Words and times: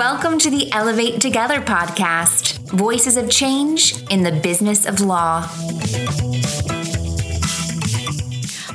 Welcome 0.00 0.38
to 0.38 0.50
the 0.50 0.72
Elevate 0.72 1.20
Together 1.20 1.60
podcast 1.60 2.58
Voices 2.70 3.18
of 3.18 3.28
Change 3.28 4.02
in 4.08 4.22
the 4.22 4.32
Business 4.32 4.86
of 4.86 5.02
Law. 5.02 5.42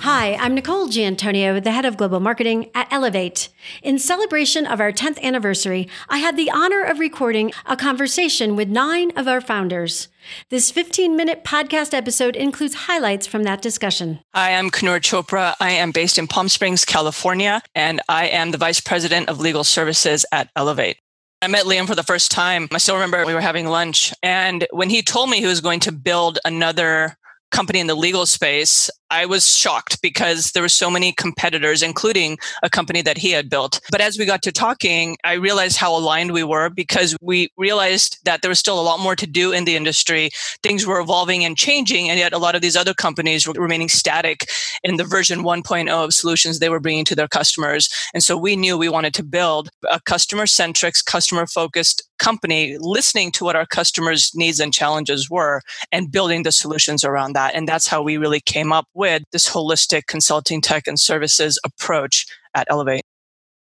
Hi, 0.03 0.35
I'm 0.35 0.53
Nicole 0.53 0.88
Giantonio, 0.88 1.60
the 1.60 1.72
head 1.72 1.83
of 1.83 1.97
global 1.97 2.19
marketing 2.19 2.69
at 2.76 2.88
Elevate. 2.94 3.49
In 3.81 3.97
celebration 3.97 4.67
of 4.67 4.79
our 4.79 4.92
10th 4.92 5.19
anniversary, 5.24 5.90
I 6.10 6.19
had 6.19 6.38
the 6.38 6.51
honor 6.51 6.83
of 6.83 6.99
recording 6.99 7.51
a 7.65 7.76
conversation 7.76 8.55
with 8.55 8.69
nine 8.69 9.12
of 9.17 9.28
our 9.28 9.42
founders. 9.42 10.10
This 10.51 10.69
15 10.69 11.15
minute 11.15 11.44
podcast 11.44 11.96
episode 11.96 12.35
includes 12.35 12.76
highlights 12.76 13.26
from 13.26 13.42
that 13.46 13.63
discussion. 13.63 14.19
Hi, 14.35 14.53
I'm 14.53 14.69
Kunoor 14.69 14.99
Chopra. 14.99 15.55
I 15.60 15.71
am 15.71 15.89
based 15.89 16.20
in 16.20 16.27
Palm 16.27 16.49
Springs, 16.49 16.85
California, 16.85 17.63
and 17.73 17.99
I 18.07 18.27
am 18.27 18.52
the 18.52 18.59
vice 18.59 18.80
president 18.80 19.28
of 19.28 19.40
legal 19.40 19.64
services 19.64 20.23
at 20.32 20.52
Elevate. 20.55 20.98
I 21.41 21.48
met 21.48 21.66
Liam 21.66 21.88
for 21.88 21.95
the 21.95 22.03
first 22.03 22.31
time. 22.31 22.67
I 22.71 22.77
still 22.77 22.95
remember 22.95 23.25
we 23.25 23.34
were 23.34 23.41
having 23.41 23.67
lunch. 23.67 24.13
And 24.23 24.66
when 24.71 24.89
he 24.89 25.02
told 25.02 25.30
me 25.30 25.39
he 25.39 25.45
was 25.45 25.61
going 25.61 25.81
to 25.81 25.91
build 25.91 26.39
another 26.45 27.17
company 27.52 27.80
in 27.80 27.88
the 27.88 27.95
legal 27.95 28.25
space, 28.25 28.89
I 29.12 29.26
was 29.26 29.55
shocked 29.55 30.02
because 30.02 30.52
there 30.52 30.64
were 30.64 30.70
so 30.70 30.90
many 30.90 31.14
competitors, 31.14 31.84
including 31.84 32.38
a 32.64 32.70
company 32.70 33.02
that 33.04 33.18
he 33.18 33.31
had 33.31 33.50
built. 33.50 33.80
But 33.91 34.02
as 34.02 34.18
we 34.18 34.26
got 34.26 34.41
to 34.44 34.52
talking, 34.52 35.18
I 35.23 35.34
realized 35.34 35.78
how 35.78 35.95
aligned 35.95 36.31
we 36.31 36.44
were 36.44 36.70
because 36.70 37.16
we 37.22 37.50
realized 37.58 38.18
that 38.26 38.41
there 38.41 38.50
was 38.50 38.59
still 38.59 38.80
a 38.80 38.81
lot 38.81 39.00
more 39.00 39.16
to 39.16 39.28
do 39.28 39.52
in 39.52 39.66
the 39.66 39.76
industry. 39.76 40.31
Things 40.64 40.86
were 40.86 41.00
evolving 41.00 41.45
and 41.45 41.55
changing, 41.55 42.09
and 42.09 42.18
yet 42.18 42.34
a 42.34 42.40
lot 42.40 42.55
of 42.55 42.62
these 42.62 42.76
other 42.76 42.94
companies 42.94 43.48
were 43.48 43.54
remaining 43.54 43.90
static 43.90 44.50
in 44.84 44.98
the 44.98 45.04
version 45.04 45.44
1.0 45.44 45.90
of 45.90 46.14
solutions 46.14 46.59
they 46.59 46.70
were 46.70 46.80
bringing 46.80 47.06
to 47.06 47.16
their 47.16 47.28
customers. 47.28 47.90
And 48.14 48.23
so 48.23 48.36
we 48.36 48.56
knew 48.56 48.78
we 48.78 48.90
wanted 48.90 49.14
to 49.16 49.23
build 49.23 49.70
a 49.90 50.00
customer 50.00 50.48
centric, 50.48 50.95
customer 51.06 51.45
focused 51.45 52.03
company, 52.17 52.78
listening 52.80 53.31
to 53.33 53.44
what 53.44 53.56
our 53.56 53.66
customers' 53.66 54.31
needs 54.33 54.59
and 54.59 54.73
challenges 54.73 55.30
were 55.30 55.61
and 55.92 56.11
building 56.11 56.44
the 56.44 56.52
solutions 56.52 57.03
around 57.03 57.33
that. 57.33 57.53
And 57.53 57.67
that's 57.67 57.88
how 57.88 58.02
we 58.02 58.17
really 58.17 58.39
came 58.39 58.72
up 58.72 58.88
with 58.94 59.05
this 59.31 59.50
holistic 59.50 60.08
consulting 60.08 60.61
tech 60.61 60.88
and 60.88 61.00
services 61.00 61.59
approach 61.64 62.25
at 62.53 62.67
Elevate. 62.70 63.03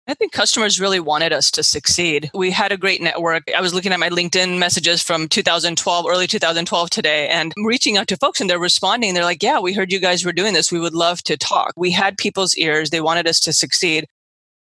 I 0.08 0.14
think 0.14 0.32
customers 0.32 0.80
really 0.80 0.98
wanted 0.98 1.32
us 1.32 1.50
to 1.52 1.62
succeed. 1.62 2.28
We 2.34 2.50
had 2.50 2.72
a 2.72 2.76
great 2.76 3.00
network. 3.00 3.44
I 3.56 3.60
was 3.60 3.72
looking 3.72 3.92
at 3.92 4.00
my 4.00 4.08
LinkedIn 4.08 4.58
messages 4.58 5.00
from 5.00 5.28
2012, 5.28 6.06
early 6.08 6.26
2012 6.26 6.90
today, 6.90 7.28
and 7.28 7.52
reaching 7.56 7.96
out 7.96 8.08
to 8.08 8.16
folks 8.16 8.40
and 8.40 8.50
they're 8.50 8.58
responding. 8.58 9.14
They're 9.14 9.22
like, 9.22 9.44
Yeah, 9.44 9.60
we 9.60 9.72
heard 9.72 9.92
you 9.92 10.00
guys 10.00 10.24
were 10.24 10.32
doing 10.32 10.54
this. 10.54 10.72
We 10.72 10.80
would 10.80 10.94
love 10.94 11.22
to 11.24 11.36
talk. 11.36 11.72
We 11.76 11.92
had 11.92 12.18
people's 12.18 12.56
ears. 12.56 12.90
They 12.90 13.00
wanted 13.00 13.28
us 13.28 13.38
to 13.40 13.52
succeed. 13.52 14.06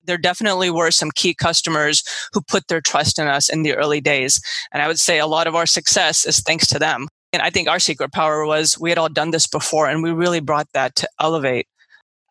There 0.03 0.17
definitely 0.17 0.69
were 0.69 0.91
some 0.91 1.11
key 1.11 1.33
customers 1.33 2.03
who 2.33 2.41
put 2.41 2.67
their 2.67 2.81
trust 2.81 3.17
in 3.17 3.27
us 3.27 3.49
in 3.49 3.63
the 3.63 3.75
early 3.75 4.01
days. 4.01 4.39
And 4.71 4.81
I 4.81 4.87
would 4.87 4.99
say 4.99 5.17
a 5.17 5.27
lot 5.27 5.47
of 5.47 5.55
our 5.55 5.65
success 5.65 6.23
is 6.23 6.39
thanks 6.39 6.67
to 6.67 6.79
them. 6.79 7.07
And 7.33 7.41
I 7.41 7.49
think 7.49 7.67
our 7.67 7.79
secret 7.79 8.11
power 8.11 8.45
was 8.45 8.79
we 8.79 8.89
had 8.89 8.97
all 8.97 9.09
done 9.09 9.31
this 9.31 9.47
before 9.47 9.87
and 9.87 10.03
we 10.03 10.11
really 10.11 10.39
brought 10.39 10.67
that 10.73 10.95
to 10.97 11.09
elevate. 11.19 11.67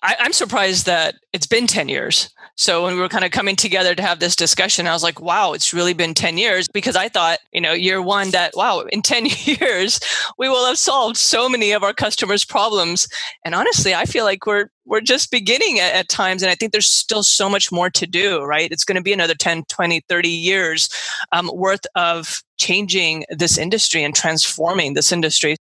I, 0.03 0.17
am 0.19 0.33
surprised 0.33 0.87
that 0.87 1.17
it's 1.33 1.47
been 1.47 1.67
10 1.67 1.89
years. 1.89 2.31
So 2.57 2.85
when 2.85 2.95
we 2.95 3.01
were 3.01 3.09
kind 3.09 3.25
of 3.25 3.31
coming 3.31 3.57
together 3.57 3.95
to 3.95 4.03
have 4.03 4.21
this 4.21 4.37
discussion, 4.37 4.87
I 4.87 4.93
was 4.93 5.03
like, 5.03 5.21
wow, 5.21 5.53
it's 5.53 5.73
really 5.73 5.95
been 5.95 6.15
10 6.15 6.37
years 6.37 6.69
because 6.69 6.97
I 6.97 7.09
thought, 7.09 7.39
you 7.53 7.61
know, 7.61 7.73
year 7.73 8.03
one 8.03 8.31
that, 8.31 8.53
wow, 8.55 8.81
in 8.93 9.03
10 9.03 9.27
years, 9.45 10.01
we 10.39 10.49
will 10.49 10.67
have 10.67 10.79
solved 10.79 11.17
so 11.17 11.49
many 11.49 11.73
of 11.73 11.83
our 11.83 11.95
customers' 11.95 12.45
problems. 12.45 13.09
And 13.45 13.55
honestly, 13.55 13.95
I 13.95 14.05
feel 14.05 14.25
like 14.25 14.47
we're, 14.47 14.69
we're 14.85 15.01
just 15.01 15.31
beginning 15.31 15.79
at, 15.79 15.95
at 15.95 16.09
times. 16.09 16.43
And 16.43 16.51
I 16.51 16.55
think 16.55 16.73
there's 16.73 16.91
still 16.91 17.23
so 17.23 17.49
much 17.49 17.73
more 17.73 17.91
to 17.91 18.07
do, 18.07 18.43
right? 18.43 18.71
It's 18.71 18.85
going 18.85 18.97
to 18.97 19.03
be 19.03 19.13
another 19.13 19.35
10, 19.35 19.65
20, 19.65 20.03
30 20.09 20.29
years 20.29 20.89
um, 21.33 21.51
worth 21.55 21.87
of 21.95 22.43
changing 22.59 23.25
this 23.31 23.57
industry 23.57 24.05
and 24.05 24.15
transforming 24.15 24.95
this 24.95 25.13
industry. 25.13 25.57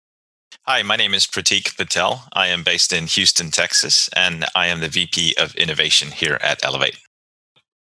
Hi, 0.68 0.82
my 0.82 0.96
name 0.96 1.14
is 1.14 1.28
Pratik 1.28 1.76
Patel. 1.76 2.24
I 2.32 2.48
am 2.48 2.64
based 2.64 2.92
in 2.92 3.06
Houston, 3.06 3.52
Texas, 3.52 4.10
and 4.16 4.44
I 4.56 4.66
am 4.66 4.80
the 4.80 4.88
VP 4.88 5.36
of 5.38 5.54
Innovation 5.54 6.10
here 6.10 6.40
at 6.42 6.64
Elevate. 6.64 6.98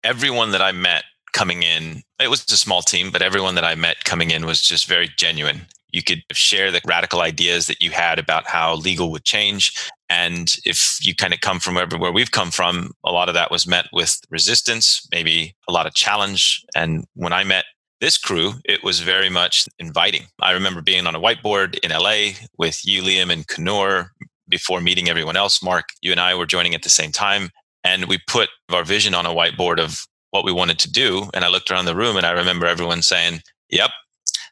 Everyone 0.04 0.52
that 0.52 0.62
I 0.62 0.70
met 0.70 1.02
coming 1.32 1.64
in, 1.64 2.02
it 2.20 2.28
was 2.28 2.44
a 2.44 2.56
small 2.56 2.82
team, 2.82 3.10
but 3.10 3.22
everyone 3.22 3.56
that 3.56 3.64
I 3.64 3.74
met 3.74 4.04
coming 4.04 4.30
in 4.30 4.46
was 4.46 4.62
just 4.62 4.86
very 4.86 5.10
genuine. 5.16 5.62
You 5.90 6.04
could 6.04 6.22
share 6.30 6.70
the 6.70 6.80
radical 6.86 7.22
ideas 7.22 7.66
that 7.66 7.82
you 7.82 7.90
had 7.90 8.20
about 8.20 8.46
how 8.46 8.76
legal 8.76 9.10
would 9.10 9.24
change. 9.24 9.90
And 10.08 10.54
if 10.64 11.04
you 11.04 11.12
kind 11.12 11.34
of 11.34 11.40
come 11.40 11.58
from 11.58 11.74
where 11.74 12.12
we've 12.12 12.30
come 12.30 12.52
from, 12.52 12.92
a 13.04 13.10
lot 13.10 13.28
of 13.28 13.34
that 13.34 13.50
was 13.50 13.66
met 13.66 13.86
with 13.92 14.20
resistance, 14.30 15.08
maybe 15.10 15.56
a 15.68 15.72
lot 15.72 15.86
of 15.86 15.94
challenge. 15.94 16.64
And 16.76 17.04
when 17.14 17.32
I 17.32 17.42
met 17.42 17.64
this 18.00 18.18
crew, 18.18 18.54
it 18.64 18.84
was 18.84 19.00
very 19.00 19.30
much 19.30 19.66
inviting. 19.78 20.22
I 20.40 20.52
remember 20.52 20.82
being 20.82 21.06
on 21.06 21.14
a 21.14 21.20
whiteboard 21.20 21.78
in 21.78 21.90
LA 21.90 22.38
with 22.58 22.84
you, 22.84 23.02
Liam, 23.02 23.32
and 23.32 23.46
Kunoor 23.46 24.08
before 24.48 24.80
meeting 24.80 25.08
everyone 25.08 25.36
else. 25.36 25.62
Mark, 25.62 25.86
you 26.02 26.12
and 26.12 26.20
I 26.20 26.34
were 26.34 26.46
joining 26.46 26.74
at 26.74 26.82
the 26.82 26.90
same 26.90 27.12
time. 27.12 27.50
And 27.84 28.06
we 28.06 28.18
put 28.26 28.48
our 28.70 28.84
vision 28.84 29.14
on 29.14 29.26
a 29.26 29.34
whiteboard 29.34 29.78
of 29.78 30.00
what 30.30 30.44
we 30.44 30.52
wanted 30.52 30.78
to 30.80 30.90
do. 30.90 31.30
And 31.34 31.44
I 31.44 31.48
looked 31.48 31.70
around 31.70 31.86
the 31.86 31.96
room 31.96 32.16
and 32.16 32.26
I 32.26 32.32
remember 32.32 32.66
everyone 32.66 33.02
saying, 33.02 33.40
Yep, 33.70 33.90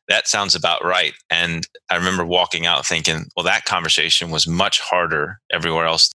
that 0.08 0.26
sounds 0.28 0.54
about 0.54 0.84
right. 0.84 1.14
And 1.30 1.66
I 1.90 1.96
remember 1.96 2.24
walking 2.24 2.66
out 2.66 2.86
thinking, 2.86 3.26
well, 3.36 3.44
that 3.44 3.64
conversation 3.64 4.30
was 4.30 4.46
much 4.46 4.80
harder 4.80 5.38
everywhere 5.52 5.86
else 5.86 6.10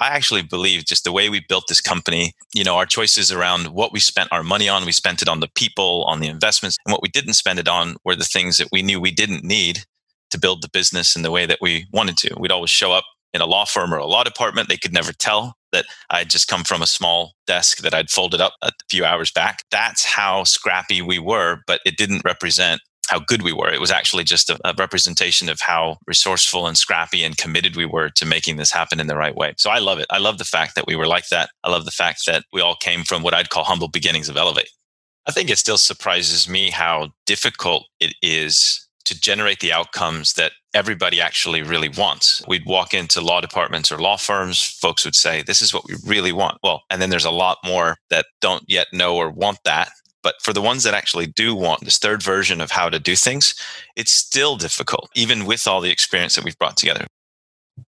I 0.00 0.08
actually 0.08 0.42
believe 0.42 0.84
just 0.84 1.04
the 1.04 1.12
way 1.12 1.28
we 1.28 1.44
built 1.48 1.64
this 1.68 1.80
company, 1.80 2.32
you 2.54 2.64
know, 2.64 2.76
our 2.76 2.86
choices 2.86 3.30
around 3.30 3.68
what 3.68 3.92
we 3.92 4.00
spent 4.00 4.32
our 4.32 4.42
money 4.42 4.68
on, 4.68 4.84
we 4.84 4.92
spent 4.92 5.22
it 5.22 5.28
on 5.28 5.40
the 5.40 5.50
people, 5.54 6.04
on 6.04 6.20
the 6.20 6.28
investments, 6.28 6.76
and 6.84 6.92
what 6.92 7.02
we 7.02 7.08
didn't 7.08 7.34
spend 7.34 7.58
it 7.58 7.68
on 7.68 7.96
were 8.04 8.16
the 8.16 8.24
things 8.24 8.56
that 8.56 8.68
we 8.72 8.82
knew 8.82 9.00
we 9.00 9.12
didn't 9.12 9.44
need 9.44 9.84
to 10.30 10.40
build 10.40 10.62
the 10.62 10.68
business 10.68 11.14
in 11.14 11.22
the 11.22 11.30
way 11.30 11.46
that 11.46 11.58
we 11.60 11.86
wanted 11.92 12.16
to. 12.16 12.34
We'd 12.38 12.50
always 12.50 12.70
show 12.70 12.92
up 12.92 13.04
in 13.34 13.40
a 13.40 13.46
law 13.46 13.64
firm 13.64 13.94
or 13.94 13.98
a 13.98 14.06
law 14.06 14.24
department. 14.24 14.68
They 14.68 14.76
could 14.76 14.92
never 14.92 15.12
tell 15.12 15.56
that 15.72 15.86
I'd 16.10 16.30
just 16.30 16.48
come 16.48 16.64
from 16.64 16.82
a 16.82 16.86
small 16.86 17.32
desk 17.46 17.78
that 17.78 17.94
I'd 17.94 18.10
folded 18.10 18.40
up 18.40 18.54
a 18.62 18.72
few 18.90 19.04
hours 19.04 19.30
back. 19.30 19.60
That's 19.70 20.04
how 20.04 20.44
scrappy 20.44 21.00
we 21.00 21.18
were, 21.18 21.60
but 21.66 21.80
it 21.86 21.96
didn't 21.96 22.24
represent 22.24 22.80
how 23.08 23.18
good 23.18 23.42
we 23.42 23.52
were. 23.52 23.70
It 23.70 23.80
was 23.80 23.90
actually 23.90 24.24
just 24.24 24.48
a, 24.50 24.58
a, 24.64 24.74
representation 24.78 25.48
of 25.48 25.60
how 25.60 25.98
resourceful 26.06 26.66
and 26.66 26.78
scrappy 26.78 27.24
and 27.24 27.36
committed 27.36 27.76
we 27.76 27.84
were 27.84 28.10
to 28.10 28.24
making 28.24 28.56
this 28.56 28.70
happen 28.70 29.00
in 29.00 29.06
the 29.06 29.16
right 29.16 29.34
way. 29.34 29.54
So 29.58 29.70
I 29.70 29.78
love 29.78 29.98
it. 29.98 30.06
I 30.10 30.18
love 30.18 30.38
the 30.38 30.44
fact 30.44 30.74
that 30.76 30.86
we 30.86 30.96
were 30.96 31.06
like 31.06 31.28
that. 31.28 31.50
I 31.64 31.70
love 31.70 31.84
the 31.84 31.90
fact 31.90 32.26
that 32.26 32.44
we 32.52 32.60
all 32.60 32.76
came 32.76 33.04
from 33.04 33.22
what 33.22 33.34
I'd 33.34 33.50
call 33.50 33.64
humble 33.64 33.88
beginnings 33.88 34.28
of 34.28 34.36
Elevate. 34.36 34.70
I 35.26 35.32
think 35.32 35.50
it 35.50 35.58
still 35.58 35.78
surprises 35.78 36.48
me 36.48 36.70
how 36.70 37.10
difficult 37.26 37.86
it 38.00 38.14
is 38.22 38.86
to 39.04 39.20
generate 39.20 39.60
the 39.60 39.72
outcomes 39.72 40.34
that 40.34 40.52
everybody 40.74 41.20
actually 41.20 41.62
really 41.62 41.88
wants. 41.88 42.42
We'd 42.46 42.66
walk 42.66 42.94
into 42.94 43.20
law 43.20 43.40
departments 43.40 43.90
or 43.90 43.98
law 43.98 44.16
firms, 44.16 44.62
folks 44.62 45.04
would 45.04 45.14
say, 45.14 45.42
This 45.42 45.60
is 45.60 45.74
what 45.74 45.84
we 45.88 45.96
really 46.06 46.32
want. 46.32 46.58
Well, 46.62 46.82
and 46.90 47.02
then 47.02 47.10
there's 47.10 47.24
a 47.24 47.30
lot 47.30 47.58
more 47.64 47.96
that 48.10 48.26
don't 48.40 48.64
yet 48.68 48.86
know 48.92 49.16
or 49.16 49.30
want 49.30 49.58
that. 49.64 49.90
But 50.22 50.40
for 50.40 50.52
the 50.52 50.62
ones 50.62 50.84
that 50.84 50.94
actually 50.94 51.26
do 51.26 51.54
want 51.54 51.84
this 51.84 51.98
third 51.98 52.22
version 52.22 52.60
of 52.60 52.70
how 52.70 52.88
to 52.88 52.98
do 52.98 53.16
things, 53.16 53.54
it's 53.96 54.12
still 54.12 54.56
difficult, 54.56 55.10
even 55.14 55.44
with 55.46 55.66
all 55.66 55.80
the 55.80 55.90
experience 55.90 56.36
that 56.36 56.44
we've 56.44 56.58
brought 56.58 56.76
together. 56.76 57.06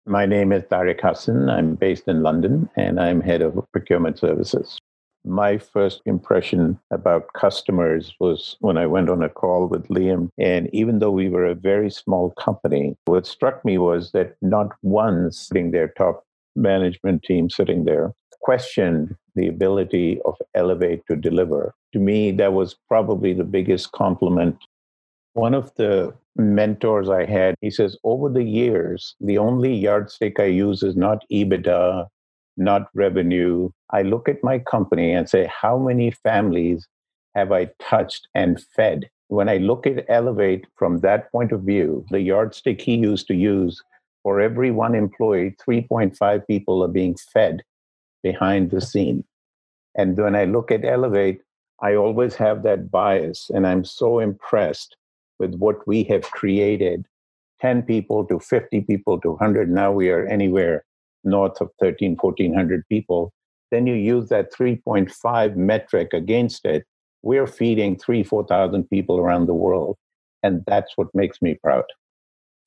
My 0.06 0.26
name 0.26 0.52
is 0.52 0.64
Tariq 0.64 1.00
Hassan. 1.00 1.48
I'm 1.48 1.74
based 1.74 2.08
in 2.08 2.22
London 2.22 2.68
and 2.76 2.98
I'm 2.98 3.20
head 3.20 3.42
of 3.42 3.58
procurement 3.72 4.18
services. 4.18 4.78
My 5.26 5.56
first 5.56 6.02
impression 6.04 6.78
about 6.90 7.32
customers 7.32 8.14
was 8.20 8.56
when 8.60 8.76
I 8.76 8.86
went 8.86 9.08
on 9.08 9.22
a 9.22 9.28
call 9.28 9.66
with 9.66 9.88
Liam. 9.88 10.28
And 10.38 10.68
even 10.74 10.98
though 10.98 11.10
we 11.10 11.30
were 11.30 11.46
a 11.46 11.54
very 11.54 11.90
small 11.90 12.30
company, 12.32 12.94
what 13.06 13.26
struck 13.26 13.64
me 13.64 13.78
was 13.78 14.12
that 14.12 14.36
not 14.42 14.72
one 14.82 15.32
sitting 15.32 15.70
there, 15.70 15.88
top 15.88 16.24
management 16.56 17.22
team 17.22 17.48
sitting 17.48 17.84
there, 17.84 18.12
questioned 18.44 19.16
the 19.36 19.48
ability 19.48 20.20
of 20.26 20.36
Elevate 20.54 21.02
to 21.08 21.16
deliver. 21.16 21.74
To 21.94 21.98
me, 21.98 22.30
that 22.32 22.52
was 22.52 22.76
probably 22.88 23.32
the 23.32 23.50
biggest 23.56 23.92
compliment. 23.92 24.58
One 25.32 25.54
of 25.54 25.74
the 25.76 26.14
mentors 26.36 27.08
I 27.08 27.24
had, 27.24 27.54
he 27.62 27.70
says, 27.70 27.96
over 28.04 28.28
the 28.28 28.44
years, 28.44 29.16
the 29.18 29.38
only 29.38 29.74
yardstick 29.74 30.38
I 30.38 30.44
use 30.44 30.82
is 30.82 30.94
not 30.94 31.24
EBITDA, 31.32 32.06
not 32.58 32.88
revenue. 32.92 33.70
I 33.90 34.02
look 34.02 34.28
at 34.28 34.44
my 34.44 34.58
company 34.58 35.12
and 35.12 35.26
say, 35.26 35.50
how 35.62 35.78
many 35.78 36.10
families 36.10 36.86
have 37.34 37.50
I 37.50 37.70
touched 37.80 38.28
and 38.34 38.62
fed? 38.76 39.08
When 39.28 39.48
I 39.48 39.56
look 39.56 39.86
at 39.86 40.04
Elevate 40.08 40.66
from 40.76 40.98
that 40.98 41.32
point 41.32 41.50
of 41.50 41.62
view, 41.62 42.04
the 42.10 42.20
yardstick 42.20 42.82
he 42.82 42.94
used 42.96 43.26
to 43.28 43.34
use 43.34 43.82
for 44.22 44.38
every 44.38 44.70
one 44.70 44.94
employee, 44.94 45.56
3.5 45.66 46.46
people 46.46 46.84
are 46.84 46.88
being 46.88 47.16
fed 47.32 47.62
behind 48.24 48.72
the 48.72 48.80
scene. 48.80 49.22
And 49.94 50.18
when 50.18 50.34
I 50.34 50.46
look 50.46 50.72
at 50.72 50.84
Elevate, 50.84 51.42
I 51.80 51.94
always 51.94 52.34
have 52.36 52.64
that 52.64 52.90
bias, 52.90 53.50
and 53.54 53.64
I'm 53.66 53.84
so 53.84 54.18
impressed 54.18 54.96
with 55.38 55.54
what 55.54 55.86
we 55.86 56.02
have 56.04 56.22
created 56.22 57.06
10 57.60 57.82
people 57.82 58.24
to 58.26 58.40
50 58.40 58.80
people 58.80 59.20
to 59.20 59.30
100. 59.30 59.70
Now 59.70 59.92
we 59.92 60.10
are 60.10 60.26
anywhere 60.26 60.84
north 61.22 61.60
of 61.60 61.70
13, 61.80 62.16
1400 62.20 62.88
people. 62.88 63.32
Then 63.70 63.86
you 63.86 63.94
use 63.94 64.28
that 64.30 64.52
3.5 64.52 65.56
metric 65.56 66.12
against 66.12 66.64
it, 66.64 66.84
we're 67.24 67.46
feeding 67.46 67.96
three, 67.96 68.22
4,000 68.22 68.84
people 68.90 69.18
around 69.18 69.46
the 69.46 69.54
world. 69.54 69.96
And 70.42 70.62
that's 70.66 70.92
what 70.96 71.08
makes 71.14 71.40
me 71.40 71.54
proud. 71.54 71.84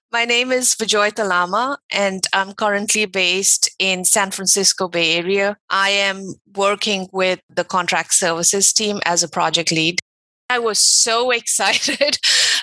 My 0.09 0.23
name 0.23 0.53
is 0.53 0.73
Vijoyta 0.73 1.27
Lama, 1.27 1.79
and 1.91 2.25
I'm 2.31 2.53
currently 2.53 3.05
based 3.05 3.69
in 3.77 4.05
San 4.05 4.31
Francisco 4.31 4.87
Bay 4.87 5.17
Area. 5.17 5.57
I 5.69 5.89
am 5.89 6.35
working 6.55 7.09
with 7.11 7.41
the 7.53 7.65
contract 7.65 8.13
services 8.13 8.71
team 8.71 9.01
as 9.03 9.21
a 9.21 9.27
project 9.27 9.69
lead. 9.69 9.99
I 10.49 10.59
was 10.59 10.79
so 10.79 11.31
excited. 11.39 12.19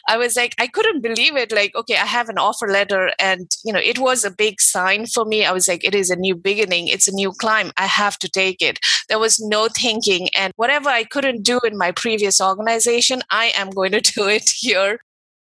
I 0.09 0.17
was 0.17 0.37
like, 0.37 0.55
I 0.59 0.67
couldn't 0.67 1.03
believe 1.03 1.37
it. 1.37 1.53
Like, 1.53 1.75
okay, 1.75 1.97
I 1.97 2.07
have 2.07 2.31
an 2.31 2.39
offer 2.39 2.67
letter, 2.67 3.13
and 3.19 3.51
you 3.63 3.75
know, 3.75 3.81
it 3.81 3.99
was 3.99 4.25
a 4.25 4.31
big 4.31 4.59
sign 4.59 5.05
for 5.05 5.27
me. 5.27 5.45
I 5.45 5.53
was 5.53 5.69
like, 5.69 5.85
it 5.85 5.95
is 5.95 6.09
a 6.09 6.17
new 6.17 6.35
beginning. 6.35 6.89
It's 6.89 7.09
a 7.09 7.15
new 7.15 7.33
climb. 7.33 7.73
I 7.77 7.85
have 7.85 8.19
to 8.21 8.29
take 8.29 8.63
it. 8.63 8.79
There 9.11 9.19
was 9.19 9.39
no 9.39 9.69
thinking, 9.69 10.31
and 10.35 10.55
whatever 10.57 10.89
I 10.89 11.05
couldn't 11.05 11.43
do 11.43 11.61
in 11.63 11.77
my 11.77 11.93
previous 11.93 12.41
organization, 12.41 13.21
I 13.29 13.53
am 13.55 13.69
going 13.69 13.93
to 13.93 14.01
do 14.15 14.29
it 14.29 14.49
here 14.49 15.01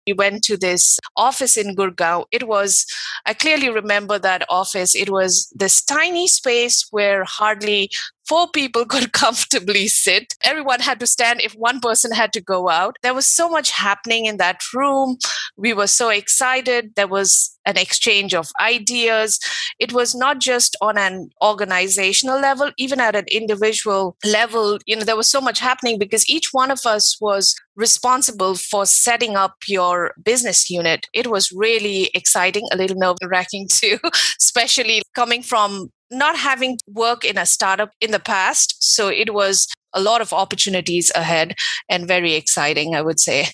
we 0.08 0.14
went 0.14 0.42
to 0.44 0.56
this 0.56 0.98
office 1.16 1.56
in 1.56 1.76
Gurgaon. 1.76 2.24
It 2.32 2.48
was, 2.48 2.86
I 3.26 3.34
clearly 3.34 3.68
remember 3.68 4.18
that 4.18 4.46
office. 4.48 4.94
It 4.94 5.10
was 5.10 5.52
this 5.54 5.82
tiny 5.82 6.26
space 6.28 6.86
where 6.90 7.24
hardly 7.24 7.90
four 8.28 8.48
people 8.48 8.84
could 8.84 9.12
comfortably 9.24 9.88
sit. 9.88 10.34
Everyone 10.42 10.80
had 10.80 11.00
to 11.00 11.06
stand 11.06 11.40
if 11.40 11.52
one 11.54 11.80
person 11.80 12.12
had 12.12 12.32
to 12.34 12.40
go 12.40 12.68
out. 12.68 12.96
There 13.02 13.14
was 13.14 13.26
so 13.26 13.48
much 13.48 13.70
happening 13.70 14.26
in 14.26 14.36
that 14.36 14.60
room. 14.74 15.16
We 15.56 15.72
were 15.72 15.86
so 15.86 16.10
excited. 16.10 16.92
There 16.94 17.08
was 17.08 17.58
an 17.68 17.76
exchange 17.76 18.34
of 18.34 18.50
ideas. 18.60 19.38
It 19.78 19.92
was 19.92 20.14
not 20.14 20.38
just 20.40 20.74
on 20.80 20.96
an 20.96 21.30
organizational 21.42 22.40
level, 22.40 22.72
even 22.78 22.98
at 22.98 23.14
an 23.14 23.26
individual 23.30 24.16
level, 24.24 24.78
you 24.86 24.96
know, 24.96 25.04
there 25.04 25.16
was 25.16 25.28
so 25.28 25.40
much 25.40 25.60
happening 25.60 25.98
because 25.98 26.28
each 26.30 26.48
one 26.52 26.70
of 26.70 26.86
us 26.86 27.18
was 27.20 27.54
responsible 27.76 28.54
for 28.56 28.86
setting 28.86 29.36
up 29.36 29.54
your 29.68 30.14
business 30.24 30.70
unit. 30.70 31.06
It 31.12 31.28
was 31.28 31.52
really 31.52 32.10
exciting, 32.14 32.66
a 32.72 32.76
little 32.76 32.96
nerve 32.96 33.16
wracking 33.22 33.68
too, 33.70 33.98
especially 34.40 35.02
coming 35.14 35.42
from 35.42 35.90
not 36.10 36.36
having 36.36 36.76
to 36.76 36.84
work 36.88 37.24
in 37.24 37.38
a 37.38 37.46
startup 37.46 37.90
in 38.00 38.10
the 38.10 38.20
past. 38.20 38.76
So 38.80 39.08
it 39.08 39.32
was 39.34 39.68
a 39.94 40.00
lot 40.00 40.20
of 40.20 40.32
opportunities 40.32 41.10
ahead 41.14 41.54
and 41.88 42.06
very 42.06 42.34
exciting, 42.34 42.94
I 42.94 43.02
would 43.02 43.20
say. 43.20 43.48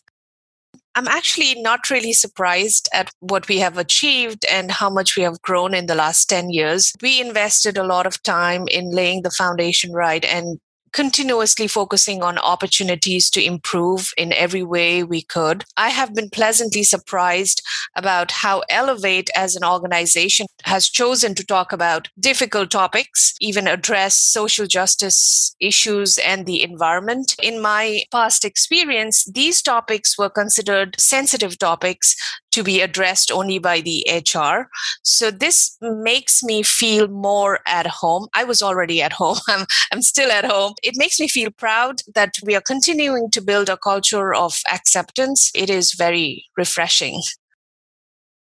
I'm 0.96 1.08
actually 1.08 1.60
not 1.60 1.90
really 1.90 2.12
surprised 2.12 2.88
at 2.92 3.10
what 3.18 3.48
we 3.48 3.58
have 3.58 3.78
achieved 3.78 4.44
and 4.48 4.70
how 4.70 4.88
much 4.88 5.16
we 5.16 5.24
have 5.24 5.42
grown 5.42 5.74
in 5.74 5.86
the 5.86 5.96
last 5.96 6.26
10 6.26 6.50
years. 6.50 6.92
We 7.02 7.20
invested 7.20 7.76
a 7.76 7.82
lot 7.82 8.06
of 8.06 8.22
time 8.22 8.68
in 8.68 8.90
laying 8.90 9.22
the 9.22 9.30
foundation 9.30 9.92
right 9.92 10.24
and 10.24 10.58
continuously 10.94 11.66
focusing 11.66 12.22
on 12.22 12.38
opportunities 12.38 13.28
to 13.28 13.44
improve 13.44 14.12
in 14.16 14.32
every 14.32 14.62
way 14.62 15.02
we 15.02 15.20
could. 15.20 15.64
I 15.76 15.88
have 15.88 16.14
been 16.14 16.30
pleasantly 16.30 16.84
surprised 16.84 17.60
about 17.96 18.30
how 18.30 18.62
Elevate 18.70 19.28
as 19.36 19.56
an 19.56 19.64
organization 19.64 20.46
has 20.62 20.88
chosen 20.88 21.34
to 21.34 21.44
talk 21.44 21.72
about 21.72 22.08
difficult 22.18 22.70
topics, 22.70 23.34
even 23.40 23.66
address 23.66 24.16
social 24.16 24.66
justice 24.66 25.54
issues 25.60 26.16
and 26.18 26.46
the 26.46 26.62
environment. 26.62 27.34
In 27.42 27.60
my 27.60 28.04
past 28.12 28.44
experience, 28.44 29.24
these 29.24 29.60
topics 29.62 30.16
were 30.16 30.30
considered 30.30 30.94
sensitive 30.98 31.58
topics 31.58 32.14
to 32.54 32.62
be 32.62 32.80
addressed 32.80 33.32
only 33.32 33.58
by 33.58 33.80
the 33.80 34.06
HR. 34.08 34.68
So 35.02 35.32
this 35.32 35.76
makes 35.80 36.40
me 36.42 36.62
feel 36.62 37.08
more 37.08 37.58
at 37.66 37.86
home. 37.88 38.28
I 38.32 38.44
was 38.44 38.62
already 38.62 39.02
at 39.02 39.12
home. 39.12 39.38
I'm, 39.48 39.66
I'm 39.92 40.02
still 40.02 40.30
at 40.30 40.44
home. 40.44 40.74
It 40.84 40.94
makes 40.96 41.18
me 41.18 41.26
feel 41.26 41.50
proud 41.50 42.02
that 42.14 42.34
we 42.44 42.54
are 42.54 42.60
continuing 42.60 43.28
to 43.32 43.40
build 43.40 43.68
a 43.68 43.76
culture 43.76 44.32
of 44.32 44.54
acceptance. 44.72 45.50
It 45.54 45.68
is 45.68 45.94
very 45.94 46.44
refreshing. 46.56 47.22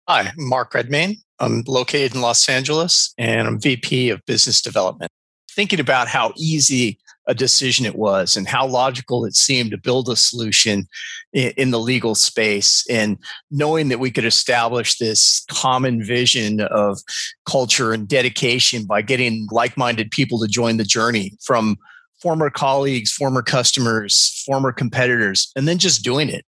Hi, 0.08 0.22
I'm 0.22 0.48
Mark 0.48 0.74
Redmayne. 0.74 1.18
I'm 1.38 1.62
located 1.68 2.16
in 2.16 2.20
Los 2.20 2.48
Angeles 2.48 3.14
and 3.16 3.46
I'm 3.46 3.60
VP 3.60 4.10
of 4.10 4.26
Business 4.26 4.60
Development. 4.60 5.10
Thinking 5.52 5.78
about 5.78 6.08
how 6.08 6.32
easy 6.36 6.98
a 7.30 7.34
decision 7.34 7.86
it 7.86 7.94
was 7.94 8.36
and 8.36 8.48
how 8.48 8.66
logical 8.66 9.24
it 9.24 9.36
seemed 9.36 9.70
to 9.70 9.78
build 9.78 10.08
a 10.08 10.16
solution 10.16 10.88
in, 11.32 11.52
in, 11.56 11.70
the 11.70 11.78
legal 11.78 12.16
space. 12.16 12.84
And 12.90 13.18
knowing 13.52 13.88
that 13.88 14.00
we 14.00 14.10
could 14.10 14.24
establish 14.24 14.98
this 14.98 15.44
common 15.48 16.04
vision 16.04 16.60
of 16.60 16.98
culture 17.46 17.92
and 17.92 18.08
dedication 18.08 18.84
by 18.84 19.02
getting 19.02 19.46
like-minded 19.52 20.10
people 20.10 20.40
to 20.40 20.48
join 20.48 20.76
the 20.76 20.84
journey 20.84 21.38
from 21.40 21.78
former 22.20 22.50
colleagues 22.50 23.10
former 23.10 23.40
customers 23.40 24.42
former 24.44 24.72
competitors 24.72 25.50
and 25.56 25.66
then 25.66 25.78
just 25.78 26.04
doing 26.04 26.28
it 26.28 26.44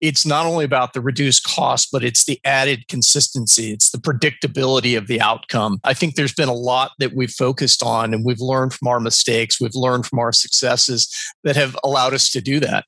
it's 0.00 0.24
not 0.24 0.46
only 0.46 0.64
about 0.64 0.92
the 0.92 1.00
reduced 1.00 1.44
cost, 1.44 1.88
but 1.90 2.04
it's 2.04 2.24
the 2.24 2.40
added 2.44 2.86
consistency. 2.88 3.72
It's 3.72 3.90
the 3.90 3.98
predictability 3.98 4.96
of 4.96 5.06
the 5.06 5.20
outcome. 5.20 5.80
I 5.84 5.94
think 5.94 6.14
there's 6.14 6.34
been 6.34 6.48
a 6.48 6.54
lot 6.54 6.92
that 6.98 7.14
we've 7.14 7.30
focused 7.30 7.82
on 7.82 8.14
and 8.14 8.24
we've 8.24 8.40
learned 8.40 8.74
from 8.74 8.88
our 8.88 9.00
mistakes. 9.00 9.60
We've 9.60 9.74
learned 9.74 10.06
from 10.06 10.18
our 10.18 10.32
successes 10.32 11.12
that 11.44 11.56
have 11.56 11.76
allowed 11.82 12.14
us 12.14 12.30
to 12.30 12.40
do 12.40 12.60
that. 12.60 12.84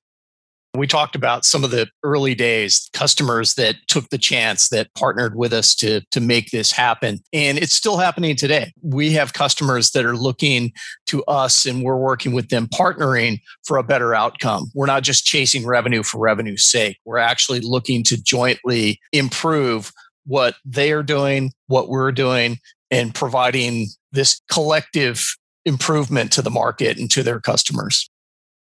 We 0.74 0.86
talked 0.86 1.16
about 1.16 1.44
some 1.44 1.64
of 1.64 1.72
the 1.72 1.88
early 2.04 2.36
days, 2.36 2.88
customers 2.92 3.54
that 3.54 3.74
took 3.88 4.08
the 4.10 4.18
chance, 4.18 4.68
that 4.68 4.94
partnered 4.94 5.34
with 5.34 5.52
us 5.52 5.74
to, 5.76 6.00
to 6.12 6.20
make 6.20 6.50
this 6.50 6.70
happen. 6.70 7.18
And 7.32 7.58
it's 7.58 7.72
still 7.72 7.96
happening 7.96 8.36
today. 8.36 8.72
We 8.80 9.10
have 9.12 9.32
customers 9.32 9.90
that 9.90 10.04
are 10.04 10.16
looking 10.16 10.72
to 11.08 11.24
us 11.24 11.66
and 11.66 11.82
we're 11.82 11.96
working 11.96 12.32
with 12.32 12.50
them, 12.50 12.68
partnering 12.68 13.40
for 13.64 13.78
a 13.78 13.82
better 13.82 14.14
outcome. 14.14 14.70
We're 14.72 14.86
not 14.86 15.02
just 15.02 15.24
chasing 15.24 15.66
revenue 15.66 16.04
for 16.04 16.20
revenue's 16.20 16.64
sake. 16.64 16.98
We're 17.04 17.18
actually 17.18 17.60
looking 17.60 18.04
to 18.04 18.22
jointly 18.22 19.00
improve 19.12 19.90
what 20.24 20.54
they 20.64 20.92
are 20.92 21.02
doing, 21.02 21.50
what 21.66 21.88
we're 21.88 22.12
doing, 22.12 22.58
and 22.92 23.12
providing 23.12 23.88
this 24.12 24.40
collective 24.48 25.34
improvement 25.64 26.30
to 26.32 26.42
the 26.42 26.50
market 26.50 26.96
and 26.96 27.10
to 27.10 27.24
their 27.24 27.40
customers 27.40 28.08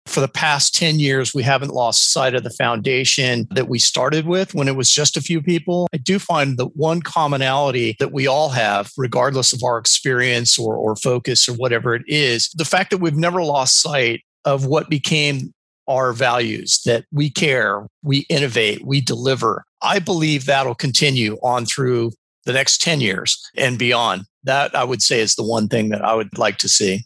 for 0.08 0.20
the 0.20 0.28
past 0.28 0.74
10 0.74 0.98
years, 0.98 1.34
we 1.34 1.42
haven't 1.42 1.72
lost 1.72 2.12
sight 2.12 2.34
of 2.34 2.42
the 2.42 2.50
foundation 2.50 3.46
that 3.50 3.68
we 3.68 3.78
started 3.78 4.26
with 4.26 4.54
when 4.54 4.68
it 4.68 4.76
was 4.76 4.90
just 4.90 5.16
a 5.16 5.22
few 5.22 5.42
people. 5.42 5.88
I 5.92 5.98
do 5.98 6.18
find 6.18 6.56
the 6.56 6.66
one 6.66 7.02
commonality 7.02 7.96
that 7.98 8.12
we 8.12 8.26
all 8.26 8.50
have, 8.50 8.90
regardless 8.96 9.52
of 9.52 9.62
our 9.62 9.78
experience 9.78 10.58
or, 10.58 10.76
or 10.76 10.96
focus 10.96 11.48
or 11.48 11.54
whatever 11.54 11.94
it 11.94 12.02
is, 12.06 12.48
the 12.54 12.64
fact 12.64 12.90
that 12.90 12.98
we've 12.98 13.16
never 13.16 13.42
lost 13.42 13.80
sight 13.80 14.22
of 14.44 14.66
what 14.66 14.88
became 14.88 15.52
our 15.88 16.12
values 16.12 16.80
that 16.84 17.04
we 17.12 17.30
care, 17.30 17.86
we 18.02 18.26
innovate, 18.28 18.84
we 18.84 19.00
deliver. 19.00 19.64
I 19.82 19.98
believe 19.98 20.44
that'll 20.44 20.74
continue 20.74 21.38
on 21.42 21.64
through 21.64 22.12
the 22.44 22.52
next 22.52 22.80
10 22.82 23.00
years 23.00 23.40
and 23.56 23.78
beyond. 23.78 24.24
That 24.44 24.74
I 24.74 24.84
would 24.84 25.02
say 25.02 25.20
is 25.20 25.34
the 25.34 25.44
one 25.44 25.68
thing 25.68 25.90
that 25.90 26.04
I 26.04 26.14
would 26.14 26.38
like 26.38 26.58
to 26.58 26.68
see. 26.68 27.04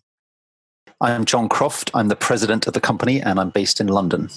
I'm 1.03 1.25
John 1.25 1.49
Croft. 1.49 1.91
I'm 1.95 2.07
the 2.07 2.15
president 2.15 2.69
of 2.69 2.75
the 2.75 2.81
company 2.81 3.21
and 3.21 3.41
I'm 3.41 3.51
based 3.51 3.81
in 3.81 3.89
London. 3.89 4.31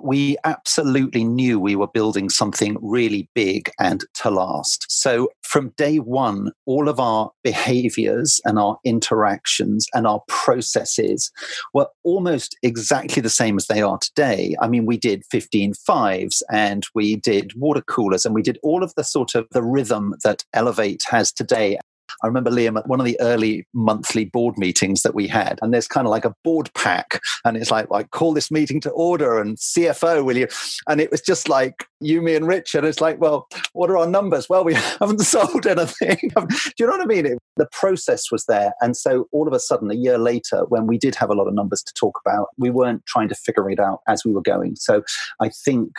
We 0.00 0.38
absolutely 0.42 1.22
knew 1.22 1.60
we 1.60 1.76
were 1.76 1.86
building 1.86 2.30
something 2.30 2.78
really 2.80 3.28
big 3.34 3.70
and 3.78 4.02
to 4.22 4.30
last. 4.30 4.86
So, 4.88 5.28
from 5.42 5.74
day 5.76 5.98
one, 5.98 6.52
all 6.64 6.88
of 6.88 6.98
our 6.98 7.30
behaviors 7.44 8.40
and 8.46 8.58
our 8.58 8.78
interactions 8.84 9.86
and 9.92 10.06
our 10.06 10.22
processes 10.28 11.30
were 11.74 11.88
almost 12.04 12.56
exactly 12.62 13.20
the 13.20 13.28
same 13.28 13.58
as 13.58 13.66
they 13.66 13.82
are 13.82 13.98
today. 13.98 14.56
I 14.62 14.68
mean, 14.68 14.86
we 14.86 14.96
did 14.96 15.24
15 15.30 15.74
fives 15.74 16.42
and 16.50 16.86
we 16.94 17.16
did 17.16 17.52
water 17.54 17.82
coolers 17.82 18.24
and 18.24 18.34
we 18.34 18.42
did 18.42 18.58
all 18.62 18.82
of 18.82 18.94
the 18.94 19.04
sort 19.04 19.34
of 19.34 19.46
the 19.50 19.62
rhythm 19.62 20.14
that 20.24 20.42
Elevate 20.54 21.02
has 21.10 21.32
today. 21.32 21.76
I 22.22 22.26
remember 22.26 22.50
Liam 22.50 22.78
at 22.78 22.88
one 22.88 23.00
of 23.00 23.06
the 23.06 23.18
early 23.20 23.66
monthly 23.74 24.24
board 24.24 24.56
meetings 24.58 25.02
that 25.02 25.14
we 25.14 25.26
had, 25.26 25.58
and 25.62 25.72
there's 25.72 25.88
kind 25.88 26.06
of 26.06 26.10
like 26.10 26.24
a 26.24 26.34
board 26.44 26.70
pack, 26.74 27.20
and 27.44 27.56
it's 27.56 27.70
like, 27.70 27.90
like 27.90 28.10
call 28.10 28.32
this 28.32 28.50
meeting 28.50 28.80
to 28.82 28.90
order 28.90 29.40
and 29.40 29.56
CFO, 29.56 30.24
will 30.24 30.36
you? 30.36 30.48
And 30.88 31.00
it 31.00 31.10
was 31.10 31.20
just 31.20 31.48
like 31.48 31.86
you, 32.00 32.22
me, 32.22 32.34
and 32.34 32.46
Rich, 32.46 32.74
and 32.74 32.86
it's 32.86 33.00
like, 33.00 33.20
well, 33.20 33.48
what 33.72 33.90
are 33.90 33.96
our 33.96 34.06
numbers? 34.06 34.48
Well, 34.48 34.64
we 34.64 34.74
haven't 35.00 35.20
sold 35.20 35.66
anything. 35.66 36.18
Do 36.36 36.72
you 36.78 36.86
know 36.86 36.92
what 36.92 37.02
I 37.02 37.06
mean? 37.06 37.26
It, 37.26 37.38
the 37.56 37.68
process 37.72 38.30
was 38.30 38.44
there, 38.46 38.72
and 38.80 38.96
so 38.96 39.28
all 39.32 39.46
of 39.46 39.52
a 39.52 39.60
sudden, 39.60 39.90
a 39.90 39.94
year 39.94 40.18
later, 40.18 40.64
when 40.68 40.86
we 40.86 40.98
did 40.98 41.14
have 41.16 41.30
a 41.30 41.34
lot 41.34 41.48
of 41.48 41.54
numbers 41.54 41.82
to 41.82 41.94
talk 41.94 42.18
about, 42.24 42.48
we 42.56 42.70
weren't 42.70 43.04
trying 43.06 43.28
to 43.28 43.34
figure 43.34 43.70
it 43.70 43.80
out 43.80 44.00
as 44.08 44.24
we 44.24 44.32
were 44.32 44.42
going. 44.42 44.76
So 44.76 45.02
I 45.40 45.48
think 45.48 45.98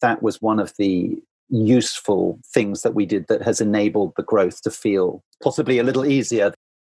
that 0.00 0.22
was 0.22 0.42
one 0.42 0.60
of 0.60 0.72
the 0.78 1.18
useful 1.48 2.38
things 2.52 2.82
that 2.82 2.94
we 2.94 3.06
did 3.06 3.26
that 3.28 3.42
has 3.42 3.60
enabled 3.60 4.12
the 4.16 4.22
growth 4.22 4.62
to 4.62 4.70
feel 4.70 5.22
possibly 5.42 5.78
a 5.78 5.84
little 5.84 6.06
easier. 6.06 6.52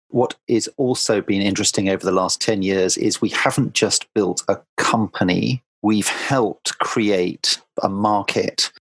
What 0.08 0.34
is 0.48 0.68
also 0.76 1.20
been 1.20 1.42
interesting 1.42 1.88
over 1.88 2.04
the 2.04 2.12
last 2.12 2.40
10 2.40 2.62
years 2.62 2.96
is 2.96 3.20
we 3.20 3.28
haven't 3.28 3.74
just 3.74 4.12
built 4.14 4.42
a 4.48 4.58
company, 4.76 5.62
we've 5.82 6.08
helped 6.08 6.78
create 6.78 7.60
a 7.82 7.88
market. 7.88 8.72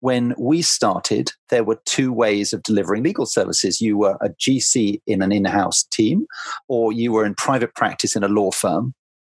When 0.00 0.34
we 0.38 0.60
started, 0.60 1.32
there 1.48 1.64
were 1.64 1.80
two 1.86 2.12
ways 2.12 2.52
of 2.52 2.62
delivering 2.62 3.02
legal 3.02 3.24
services. 3.24 3.80
You 3.80 3.96
were 3.96 4.18
a 4.20 4.28
GC 4.28 5.00
in 5.06 5.22
an 5.22 5.32
in 5.32 5.46
house 5.46 5.84
team, 5.84 6.26
or 6.68 6.92
you 6.92 7.10
were 7.10 7.24
in 7.24 7.34
private 7.34 7.74
practice 7.74 8.14
in 8.14 8.22
a 8.22 8.28
law 8.28 8.50
firm. 8.50 8.92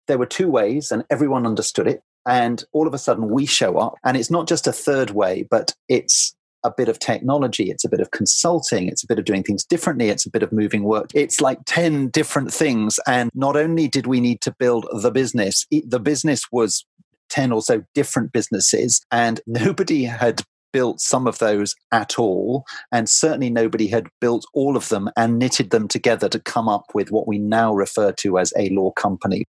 there 0.08 0.18
were 0.18 0.26
two 0.26 0.50
ways, 0.50 0.92
and 0.92 1.04
everyone 1.10 1.46
understood 1.46 1.88
it. 1.88 2.02
And 2.28 2.64
all 2.74 2.88
of 2.88 2.94
a 2.94 2.98
sudden, 2.98 3.30
we 3.30 3.46
show 3.46 3.78
up, 3.78 3.96
and 4.04 4.18
it's 4.18 4.32
not 4.32 4.48
just 4.48 4.68
a 4.68 4.74
third 4.74 5.12
way, 5.12 5.48
but 5.50 5.74
it's 5.88 6.36
a 6.64 6.74
bit 6.76 6.90
of 6.90 7.00
technology, 7.00 7.70
it's 7.70 7.86
a 7.86 7.90
bit 7.90 8.00
of 8.00 8.12
consulting, 8.12 8.88
it's 8.88 9.04
a 9.04 9.08
bit 9.08 9.20
of 9.20 9.26
doing 9.26 9.44
things 9.44 9.64
differently, 9.64 10.10
it's 10.10 10.26
a 10.26 10.30
bit 10.30 10.44
of 10.44 10.52
moving 10.52 10.84
work. 10.84 11.10
It's 11.14 11.40
like 11.40 11.60
10 11.66 12.10
different 12.10 12.54
things. 12.54 13.00
And 13.08 13.30
not 13.34 13.56
only 13.56 13.88
did 13.88 14.08
we 14.08 14.20
need 14.20 14.42
to 14.42 14.56
build 14.58 14.86
the 15.02 15.12
business, 15.12 15.66
the 15.72 16.00
business 16.00 16.44
was 16.52 16.86
10 17.30 17.52
or 17.52 17.62
so 17.62 17.84
different 17.94 18.32
businesses, 18.32 19.02
and 19.12 19.40
nobody 19.48 20.04
had 20.04 20.42
built 20.74 21.00
some 21.00 21.28
of 21.28 21.40
those 21.40 21.74
at 21.92 22.20
all. 22.20 22.66
And 22.92 23.10
certainly 23.10 23.50
nobody 23.50 23.88
had 23.88 24.08
built 24.20 24.46
all 24.54 24.76
of 24.76 24.90
them 24.90 25.10
and 25.16 25.40
knitted 25.40 25.70
them 25.72 25.88
together 25.88 26.28
to 26.30 26.40
come 26.40 26.68
up 26.68 26.84
with 26.94 27.10
what 27.10 27.28
we 27.28 27.40
now 27.40 27.74
refer 27.74 28.12
to 28.12 28.38
as 28.38 28.54
a 28.58 28.70
law 28.70 28.92
company. 28.92 29.46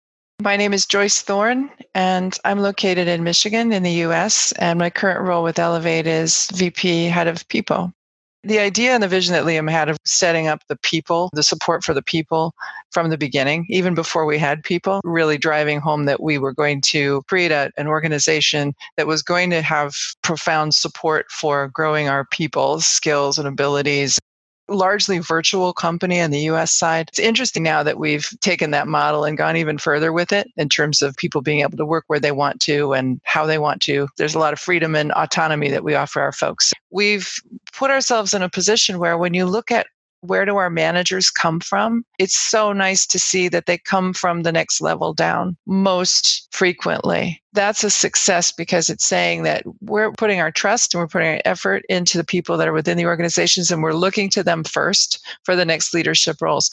My 0.44 0.58
name 0.58 0.74
is 0.74 0.84
Joyce 0.84 1.22
Thorne, 1.22 1.70
and 1.94 2.38
I'm 2.44 2.58
located 2.58 3.08
in 3.08 3.24
Michigan 3.24 3.72
in 3.72 3.82
the 3.82 4.04
US. 4.04 4.52
And 4.52 4.78
my 4.78 4.90
current 4.90 5.26
role 5.26 5.42
with 5.42 5.58
Elevate 5.58 6.06
is 6.06 6.50
VP 6.52 7.06
Head 7.06 7.28
of 7.28 7.48
People. 7.48 7.94
The 8.42 8.58
idea 8.58 8.90
and 8.90 9.02
the 9.02 9.08
vision 9.08 9.32
that 9.32 9.46
Liam 9.46 9.70
had 9.70 9.88
of 9.88 9.96
setting 10.04 10.46
up 10.46 10.60
the 10.68 10.76
people, 10.76 11.30
the 11.32 11.42
support 11.42 11.82
for 11.82 11.94
the 11.94 12.02
people 12.02 12.52
from 12.90 13.08
the 13.08 13.16
beginning, 13.16 13.64
even 13.70 13.94
before 13.94 14.26
we 14.26 14.36
had 14.36 14.62
people, 14.62 15.00
really 15.02 15.38
driving 15.38 15.80
home 15.80 16.04
that 16.04 16.22
we 16.22 16.36
were 16.36 16.52
going 16.52 16.82
to 16.88 17.22
create 17.26 17.50
a, 17.50 17.72
an 17.78 17.86
organization 17.86 18.74
that 18.98 19.06
was 19.06 19.22
going 19.22 19.48
to 19.48 19.62
have 19.62 19.94
profound 20.22 20.74
support 20.74 21.30
for 21.30 21.68
growing 21.68 22.10
our 22.10 22.26
people's 22.26 22.84
skills 22.84 23.38
and 23.38 23.48
abilities 23.48 24.20
largely 24.68 25.18
virtual 25.18 25.72
company 25.72 26.20
on 26.20 26.30
the 26.30 26.40
US 26.40 26.72
side. 26.72 27.08
It's 27.08 27.18
interesting 27.18 27.62
now 27.62 27.82
that 27.82 27.98
we've 27.98 28.28
taken 28.40 28.70
that 28.70 28.88
model 28.88 29.24
and 29.24 29.36
gone 29.36 29.56
even 29.56 29.78
further 29.78 30.12
with 30.12 30.32
it 30.32 30.48
in 30.56 30.68
terms 30.68 31.02
of 31.02 31.16
people 31.16 31.42
being 31.42 31.60
able 31.60 31.76
to 31.76 31.86
work 31.86 32.04
where 32.06 32.20
they 32.20 32.32
want 32.32 32.60
to 32.62 32.92
and 32.92 33.20
how 33.24 33.46
they 33.46 33.58
want 33.58 33.82
to. 33.82 34.08
There's 34.16 34.34
a 34.34 34.38
lot 34.38 34.52
of 34.52 34.58
freedom 34.58 34.94
and 34.94 35.12
autonomy 35.12 35.70
that 35.70 35.84
we 35.84 35.94
offer 35.94 36.20
our 36.20 36.32
folks. 36.32 36.72
We've 36.90 37.32
put 37.72 37.90
ourselves 37.90 38.34
in 38.34 38.42
a 38.42 38.48
position 38.48 38.98
where 38.98 39.18
when 39.18 39.34
you 39.34 39.46
look 39.46 39.70
at 39.70 39.86
where 40.26 40.44
do 40.44 40.56
our 40.56 40.70
managers 40.70 41.30
come 41.30 41.60
from? 41.60 42.04
It's 42.18 42.36
so 42.36 42.72
nice 42.72 43.06
to 43.06 43.18
see 43.18 43.48
that 43.48 43.66
they 43.66 43.78
come 43.78 44.12
from 44.12 44.42
the 44.42 44.52
next 44.52 44.80
level 44.80 45.12
down 45.12 45.56
most 45.66 46.48
frequently. 46.52 47.42
That's 47.52 47.84
a 47.84 47.90
success 47.90 48.50
because 48.50 48.88
it's 48.88 49.06
saying 49.06 49.42
that 49.44 49.64
we're 49.80 50.12
putting 50.12 50.40
our 50.40 50.50
trust 50.50 50.94
and 50.94 51.00
we're 51.00 51.08
putting 51.08 51.28
our 51.28 51.40
effort 51.44 51.84
into 51.88 52.18
the 52.18 52.24
people 52.24 52.56
that 52.56 52.68
are 52.68 52.72
within 52.72 52.96
the 52.96 53.06
organizations 53.06 53.70
and 53.70 53.82
we're 53.82 53.92
looking 53.92 54.30
to 54.30 54.42
them 54.42 54.64
first 54.64 55.24
for 55.44 55.54
the 55.54 55.64
next 55.64 55.94
leadership 55.94 56.38
roles. 56.40 56.72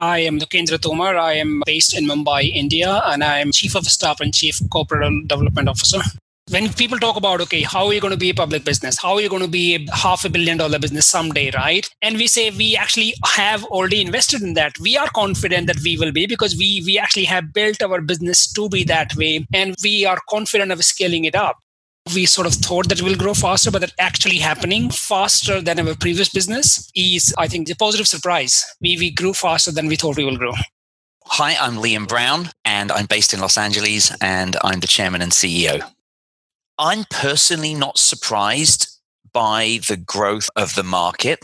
I 0.00 0.18
am 0.20 0.38
Lokendra 0.38 0.78
Tomar. 0.78 1.16
I 1.16 1.34
am 1.34 1.62
based 1.64 1.96
in 1.96 2.06
Mumbai, 2.06 2.50
India, 2.54 3.02
and 3.06 3.24
I 3.24 3.38
am 3.38 3.50
Chief 3.52 3.74
of 3.74 3.86
Staff 3.86 4.20
and 4.20 4.34
Chief 4.34 4.60
Corporate 4.70 5.26
Development 5.26 5.68
Officer 5.68 6.00
when 6.50 6.72
people 6.74 6.96
talk 6.98 7.16
about 7.16 7.40
okay 7.40 7.62
how 7.62 7.86
are 7.86 7.92
you 7.92 8.00
going 8.00 8.12
to 8.12 8.16
be 8.16 8.30
a 8.30 8.34
public 8.34 8.64
business 8.64 9.00
how 9.02 9.14
are 9.14 9.20
you 9.20 9.28
going 9.28 9.42
to 9.42 9.48
be 9.48 9.74
a 9.74 9.96
half 9.96 10.24
a 10.24 10.28
billion 10.28 10.56
dollar 10.56 10.78
business 10.78 11.04
someday 11.04 11.50
right 11.56 11.88
and 12.02 12.16
we 12.16 12.28
say 12.28 12.50
we 12.50 12.76
actually 12.76 13.14
have 13.24 13.64
already 13.64 14.00
invested 14.00 14.40
in 14.42 14.54
that 14.54 14.78
we 14.78 14.96
are 14.96 15.08
confident 15.08 15.66
that 15.66 15.80
we 15.82 15.96
will 15.96 16.12
be 16.12 16.24
because 16.24 16.56
we 16.56 16.82
we 16.86 16.98
actually 16.98 17.24
have 17.24 17.52
built 17.52 17.82
our 17.82 18.00
business 18.00 18.52
to 18.52 18.68
be 18.68 18.84
that 18.84 19.14
way 19.16 19.44
and 19.52 19.74
we 19.82 20.06
are 20.06 20.18
confident 20.30 20.70
of 20.70 20.84
scaling 20.84 21.24
it 21.24 21.34
up 21.34 21.56
we 22.14 22.24
sort 22.26 22.46
of 22.46 22.54
thought 22.54 22.88
that 22.88 23.02
we'll 23.02 23.16
grow 23.16 23.34
faster, 23.34 23.68
but 23.68 23.80
that 23.80 23.92
actually 23.98 24.36
happening 24.36 24.90
faster 24.90 25.60
than 25.60 25.80
our 25.80 25.96
previous 25.96 26.28
business 26.28 26.88
is, 26.94 27.34
I 27.36 27.48
think, 27.48 27.68
a 27.68 27.74
positive 27.74 28.06
surprise. 28.06 28.64
We, 28.80 28.96
we 28.96 29.10
grew 29.10 29.32
faster 29.32 29.72
than 29.72 29.88
we 29.88 29.96
thought 29.96 30.16
we 30.16 30.24
will 30.24 30.36
grow. 30.36 30.52
Hi, 31.24 31.56
I'm 31.60 31.78
Liam 31.78 32.06
Brown, 32.06 32.50
and 32.64 32.92
I'm 32.92 33.06
based 33.06 33.34
in 33.34 33.40
Los 33.40 33.58
Angeles, 33.58 34.16
and 34.20 34.56
I'm 34.62 34.78
the 34.78 34.86
chairman 34.86 35.20
and 35.20 35.32
CEO. 35.32 35.82
I'm 36.78 37.04
personally 37.10 37.74
not 37.74 37.98
surprised 37.98 38.88
by 39.32 39.80
the 39.88 39.96
growth 39.96 40.48
of 40.56 40.74
the 40.74 40.82
market. 40.82 41.40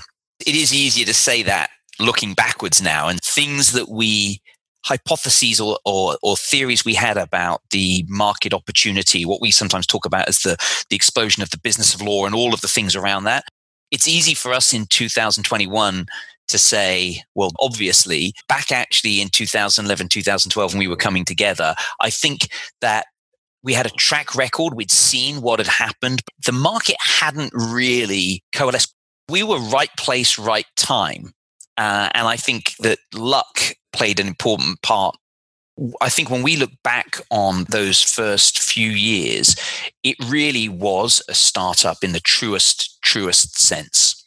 It 0.46 0.54
is 0.54 0.74
easier 0.74 1.04
to 1.06 1.14
say 1.14 1.42
that 1.44 1.70
looking 1.98 2.34
backwards 2.34 2.82
now, 2.82 3.08
and 3.08 3.20
things 3.20 3.72
that 3.72 3.88
we 3.88 4.40
hypotheses 4.84 5.60
or, 5.60 5.78
or, 5.84 6.16
or, 6.22 6.36
theories 6.36 6.84
we 6.84 6.94
had 6.94 7.16
about 7.16 7.62
the 7.70 8.04
market 8.08 8.52
opportunity, 8.52 9.24
what 9.24 9.40
we 9.40 9.52
sometimes 9.52 9.86
talk 9.86 10.04
about 10.04 10.28
as 10.28 10.40
the, 10.40 10.56
the 10.90 10.96
explosion 10.96 11.40
of 11.42 11.50
the 11.50 11.58
business 11.58 11.94
of 11.94 12.02
law 12.02 12.26
and 12.26 12.34
all 12.34 12.52
of 12.52 12.60
the 12.62 12.68
things 12.68 12.96
around 12.96 13.24
that. 13.24 13.44
It's 13.92 14.08
easy 14.08 14.34
for 14.34 14.52
us 14.52 14.72
in 14.72 14.86
2021 14.86 16.06
to 16.48 16.58
say, 16.58 17.22
well, 17.34 17.52
obviously, 17.60 18.34
back 18.48 18.72
actually 18.72 19.20
in 19.20 19.28
2011, 19.28 20.08
2012, 20.08 20.72
when 20.72 20.78
we 20.78 20.88
were 20.88 20.96
coming 20.96 21.24
together, 21.24 21.74
I 22.00 22.10
think 22.10 22.48
that 22.80 23.06
we 23.62 23.74
had 23.74 23.86
a 23.86 23.90
track 23.90 24.34
record. 24.34 24.74
We'd 24.74 24.90
seen 24.90 25.40
what 25.40 25.60
had 25.60 25.68
happened. 25.68 26.22
The 26.44 26.52
market 26.52 26.96
hadn't 27.00 27.52
really 27.54 28.42
coalesced. 28.52 28.94
We 29.28 29.42
were 29.42 29.58
right 29.58 29.90
place, 29.96 30.38
right 30.38 30.66
time. 30.76 31.32
Uh, 31.76 32.10
and 32.14 32.26
I 32.26 32.36
think 32.36 32.74
that 32.80 32.98
luck 33.14 33.60
played 33.92 34.20
an 34.20 34.26
important 34.26 34.82
part. 34.82 35.16
I 36.00 36.10
think 36.10 36.28
when 36.28 36.42
we 36.42 36.56
look 36.56 36.72
back 36.84 37.20
on 37.30 37.64
those 37.70 38.02
first 38.02 38.60
few 38.60 38.90
years, 38.90 39.56
it 40.02 40.16
really 40.26 40.68
was 40.68 41.22
a 41.28 41.34
startup 41.34 41.98
in 42.02 42.12
the 42.12 42.20
truest, 42.20 43.00
truest 43.02 43.58
sense. 43.58 44.22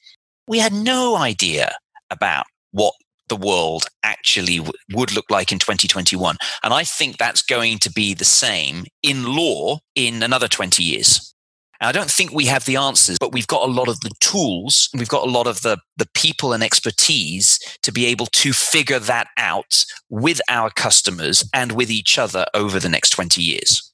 We 0.48 0.60
had 0.60 0.74
no 0.74 1.18
idea 1.18 1.76
about 2.10 2.46
what 2.72 2.94
the 3.28 3.36
world 3.36 3.86
actually 4.04 4.58
w- 4.58 4.74
would 4.94 5.14
look 5.14 5.26
like 5.30 5.52
in 5.52 5.60
2021. 5.60 6.38
And 6.64 6.74
I 6.74 6.84
think 6.84 7.18
that's 7.18 7.42
going 7.42 7.80
to 7.80 7.92
be 7.92 8.14
the 8.14 8.26
same 8.26 8.86
in 9.04 9.36
law 9.36 9.80
in 9.96 10.24
another 10.24 10.48
20 10.48 10.84
years. 10.84 11.34
And 11.82 11.90
I 11.90 11.92
don't 11.92 12.10
think 12.10 12.32
we 12.32 12.46
have 12.46 12.66
the 12.66 12.78
answers, 12.78 13.18
but 13.20 13.34
we've 13.34 13.48
got 13.48 13.68
a 13.68 13.72
lot 13.72 13.90
of 13.90 14.00
the 14.00 14.12
tools, 14.20 14.90
we've 14.94 15.10
got 15.10 15.28
a 15.28 15.32
lot 15.32 15.48
of 15.48 15.62
the, 15.62 15.78
the 15.98 16.08
people 16.14 16.54
and 16.54 16.64
expertise 16.64 17.60
to 17.84 17.92
be 17.92 18.06
able 18.06 18.28
to 18.28 18.54
figure 18.54 19.00
that 19.00 19.28
out 19.38 19.86
with 20.10 20.40
our 20.50 20.70
customers 20.70 21.48
and 21.54 21.74
with 21.74 21.92
each 21.92 22.18
other 22.18 22.46
over 22.54 22.80
the 22.80 22.90
next 22.90 23.10
20 23.12 23.42
years. 23.42 23.85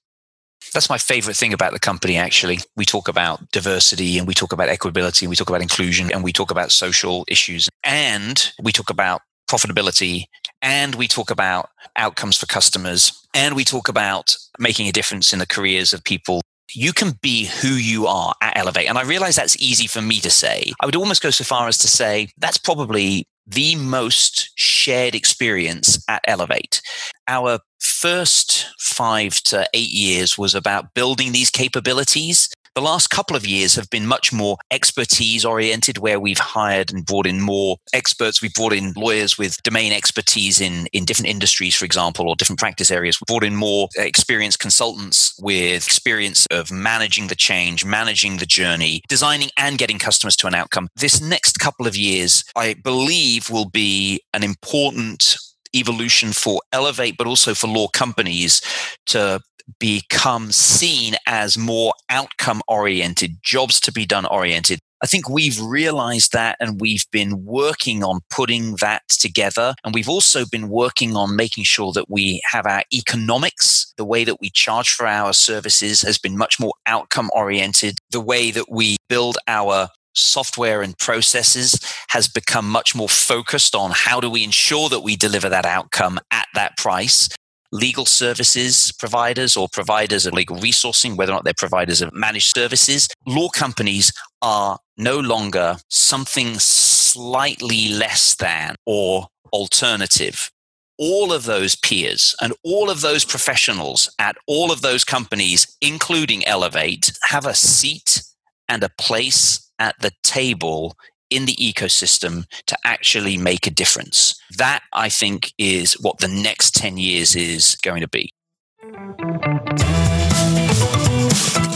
That's 0.74 0.90
my 0.90 0.98
favorite 0.98 1.36
thing 1.36 1.54
about 1.54 1.74
the 1.74 1.80
company, 1.80 2.18
actually. 2.18 2.60
We 2.78 2.86
talk 2.86 3.08
about 3.08 3.52
diversity 3.52 4.18
and 4.18 4.28
we 4.28 4.34
talk 4.34 4.54
about 4.54 4.70
equability 4.70 5.24
and 5.24 5.30
we 5.30 5.36
talk 5.36 5.50
about 5.50 5.62
inclusion 5.62 6.12
and 6.12 6.24
we 6.24 6.32
talk 6.32 6.50
about 6.50 6.72
social 6.72 7.26
issues 7.28 7.68
and 7.84 8.52
we 8.62 8.72
talk 8.72 8.90
about 8.90 9.22
profitability 9.50 10.26
and 10.62 10.96
we 10.96 11.10
talk 11.10 11.30
about 11.30 11.70
outcomes 11.98 12.38
for 12.38 12.46
customers 12.46 13.28
and 13.34 13.54
we 13.56 13.66
talk 13.66 13.90
about 13.90 14.38
making 14.60 14.88
a 14.88 14.94
difference 14.94 15.34
in 15.34 15.40
the 15.40 15.48
careers 15.48 15.92
of 15.92 16.04
people 16.06 16.42
you 16.74 16.94
can 16.94 17.18
be 17.22 17.48
who 17.62 17.70
you 17.70 18.08
are 18.08 18.34
at 18.42 18.58
Elevate. 18.58 18.88
And 18.88 18.98
I 18.98 19.04
realize 19.04 19.36
that's 19.36 19.58
easy 19.62 19.88
for 19.88 20.02
me 20.02 20.20
to 20.22 20.30
say. 20.30 20.72
I 20.80 20.86
would 20.86 20.96
almost 20.96 21.22
go 21.22 21.30
so 21.30 21.44
far 21.44 21.68
as 21.68 21.78
to 21.80 21.88
say 21.88 22.30
that's 22.38 22.58
probably 22.58 23.26
the 23.48 23.76
most 23.76 24.52
shared 24.82 25.16
experience 25.16 26.04
at 26.08 26.22
Elevate. 26.28 26.82
Our 27.28 27.60
first 27.80 28.68
five 28.80 29.36
to 29.44 29.68
eight 29.74 29.92
years 29.92 30.38
was 30.38 30.56
about 30.56 30.94
building 30.94 31.32
these 31.32 31.50
capabilities 31.52 32.50
the 32.76 32.82
last 32.82 33.10
couple 33.10 33.36
of 33.36 33.46
years 33.46 33.76
have 33.76 33.90
been 33.90 34.08
much 34.08 34.32
more 34.32 34.58
expertise 34.72 35.44
oriented, 35.44 35.98
where 35.98 36.20
we've 36.20 36.40
hired 36.40 36.92
and 36.92 37.06
brought 37.06 37.28
in 37.28 37.42
more 37.42 37.78
experts. 37.94 38.42
We've 38.42 38.54
brought 38.54 38.74
in 38.74 38.94
lawyers 38.96 39.38
with 39.38 39.62
domain 39.64 39.92
expertise 39.92 40.62
in, 40.62 40.88
in 40.94 41.06
different 41.06 41.30
industries, 41.30 41.76
for 41.76 41.86
example, 41.86 42.30
or 42.30 42.36
different 42.36 42.60
practice 42.60 42.92
areas. 42.92 43.20
We've 43.20 43.28
brought 43.28 43.44
in 43.44 43.56
more 43.56 43.90
experienced 43.98 44.60
consultants 44.60 45.34
with 45.40 45.86
experience 45.86 46.46
of 46.48 46.72
managing 46.72 47.28
the 47.28 47.36
change, 47.36 47.84
managing 47.84 48.38
the 48.38 48.46
journey, 48.46 49.02
designing 49.10 49.50
and 49.58 49.78
getting 49.78 50.00
customers 50.00 50.36
to 50.38 50.48
an 50.48 50.56
outcome. 50.56 50.88
This 50.96 51.22
next 51.22 51.60
couple 51.60 51.88
of 51.88 51.98
years, 51.98 52.44
I 52.56 52.76
believe, 52.76 53.50
will 53.50 53.70
be 53.70 54.22
an 54.34 54.44
important 54.44 55.36
evolution 55.76 56.34
for 56.34 56.62
Elevate, 56.72 57.18
but 57.18 57.28
also 57.28 57.54
for 57.54 57.68
law 57.68 57.88
companies 57.88 58.62
to 59.08 59.40
become 59.80 60.52
seen 60.52 61.16
as 61.28 61.58
more 61.58 61.94
outcome 62.10 62.62
oriented, 62.68 63.38
jobs 63.44 63.80
to 63.82 63.92
be 63.92 64.06
done 64.06 64.26
oriented. 64.26 64.80
I 65.04 65.08
think 65.08 65.28
we've 65.28 65.60
realized 65.60 66.32
that 66.34 66.58
and 66.60 66.80
we've 66.80 67.06
been 67.12 67.44
working 67.44 68.04
on 68.04 68.20
putting 68.30 68.76
that 68.82 69.02
together. 69.10 69.74
And 69.84 69.96
we've 69.96 70.10
also 70.10 70.46
been 70.46 70.70
working 70.70 71.16
on 71.16 71.36
making 71.36 71.64
sure 71.64 71.92
that 71.94 72.10
we 72.10 72.42
have 72.52 72.68
our 72.68 72.84
economics. 72.94 73.94
The 73.98 74.06
way 74.06 74.24
that 74.24 74.40
we 74.40 74.52
charge 74.52 74.92
for 74.92 75.08
our 75.08 75.34
services 75.34 76.02
has 76.04 76.20
been 76.20 76.38
much 76.38 76.60
more 76.60 76.74
outcome 76.86 77.32
oriented. 77.34 77.98
The 78.12 78.22
way 78.22 78.52
that 78.52 78.70
we 78.70 78.98
build 79.10 79.38
our 79.48 79.90
software 80.14 80.82
and 80.82 80.98
processes 81.00 81.80
has 82.10 82.28
become 82.28 82.70
much 82.70 82.94
more 82.94 83.10
focused 83.10 83.74
on 83.74 83.92
how 83.94 84.20
do 84.20 84.30
we 84.30 84.44
ensure 84.44 84.90
that 84.90 85.00
we 85.00 85.16
deliver 85.16 85.50
that 85.50 85.66
outcome 85.66 86.20
at 86.32 86.48
that 86.54 86.78
price 86.78 87.30
legal 87.72 88.06
services 88.06 88.92
providers 89.00 89.56
or 89.58 89.68
providers 89.72 90.26
of 90.26 90.34
legal 90.34 90.58
resourcing, 90.58 91.16
whether 91.16 91.32
or 91.32 91.36
not 91.36 91.44
they're 91.46 91.54
providers 91.54 92.02
of 92.02 92.14
managed 92.14 92.54
services. 92.56 93.08
Law 93.26 93.50
companies 93.50 94.12
are 94.42 94.78
no 94.98 95.20
longer 95.20 95.78
something 95.90 96.60
slightly 96.60 97.90
less 97.90 98.36
than 98.36 98.76
or 98.86 99.28
alternative. 99.54 100.52
all 100.98 101.34
of 101.34 101.46
those 101.46 101.76
peers 101.76 102.36
and 102.42 102.54
all 102.64 102.90
of 102.90 103.02
those 103.02 103.26
professionals 103.26 104.08
at 104.20 104.36
all 104.46 104.72
of 104.72 104.82
those 104.82 105.04
companies, 105.04 105.76
including 105.82 106.46
Elevate, 106.46 107.12
have 107.24 107.46
a 107.48 107.56
seat 107.56 108.22
and 108.70 108.84
a 108.84 108.90
place 109.00 109.72
at 109.80 109.96
the 110.00 110.12
table 110.24 110.96
in 111.32 111.46
the 111.46 111.56
ecosystem 111.56 112.46
to 112.68 112.78
actually 112.84 113.38
make 113.38 113.66
a 113.66 113.72
difference. 113.72 114.40
That, 114.58 114.82
I 114.94 115.10
think, 115.10 115.54
is 115.58 115.94
what 115.94 116.20
the 116.20 116.28
next 116.28 116.76
10 116.76 116.98
years 116.98 117.36
is 117.36 117.76
going 117.82 118.02
to 118.02 118.08
be. 118.08 118.34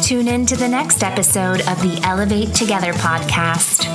Tune 0.04 0.28
in 0.28 0.46
to 0.46 0.56
the 0.56 0.68
next 0.68 1.02
episode 1.02 1.62
of 1.62 1.82
the 1.82 2.00
Elevate 2.04 2.54
Together 2.54 2.94
podcast. 2.94 3.88